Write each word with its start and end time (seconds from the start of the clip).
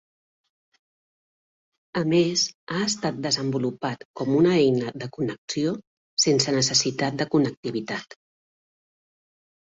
A 2.01 2.01
més 2.13 2.45
ha 2.71 2.79
estat 2.85 3.19
desenvolupat 3.25 4.07
com 4.21 4.33
una 4.39 4.55
eina 4.63 4.95
de 5.05 5.11
connexió 5.19 5.75
sense 6.25 6.57
necessitat 6.59 7.23
de 7.23 7.31
connectivitat. 7.37 8.21